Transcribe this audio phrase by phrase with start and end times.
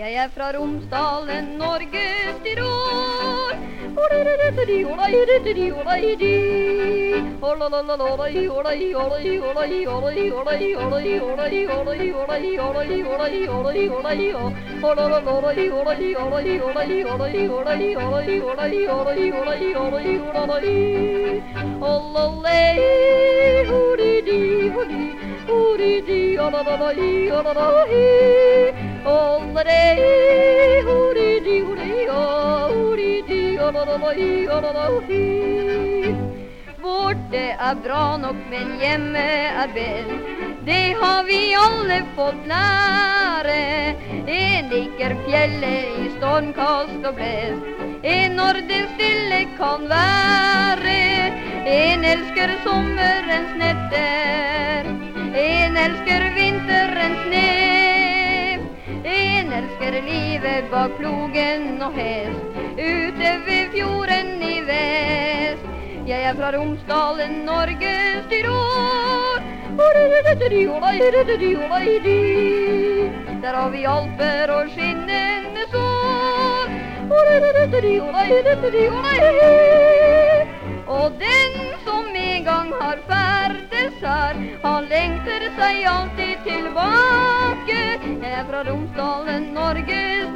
[0.00, 3.40] Jeg er fra Romsdalen, Norges Tirol.
[36.82, 39.24] Borte er bra nok, men hjemme
[39.62, 40.12] er best.
[40.66, 43.56] Det har vi alle fått lære.
[44.28, 47.64] En liker fjellet i stormkast og blest.
[48.04, 50.98] En når det stille kan være.
[51.70, 54.92] En elsker sommerens netter.
[55.40, 58.68] En elsker vinterens nev.
[59.04, 62.60] En elsker livet bak plogen og hest.
[62.80, 63.29] Ute
[66.30, 69.40] er fra Romsdalen, Norges Tyrol.
[73.42, 76.66] Der har vi alper og skinnende sår.
[80.86, 81.52] Og den
[81.86, 87.82] som en gang har ferdes her, han lengter seg alltid tilbake.
[88.22, 90.30] Er fra Romsdalen, Norges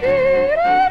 [0.00, 0.85] Tyrol.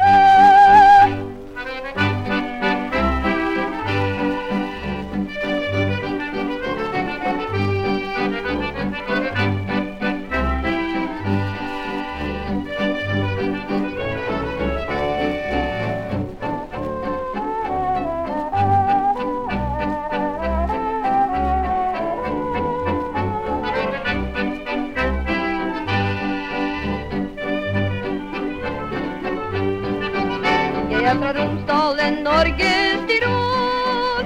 [31.06, 34.24] Er fra Romsdalen, Norges Tyrol.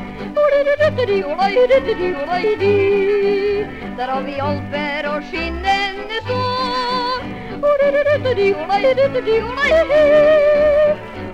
[3.98, 7.20] Der har vi alper og skinnende sår.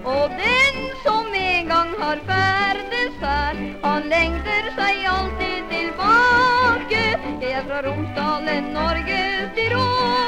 [0.05, 5.46] Og den som en gang har ferdes her, han lengter seg alltid
[7.67, 10.27] fra Romsdalen, Norges Tirol.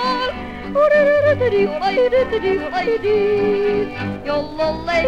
[4.26, 5.04] Jollolay,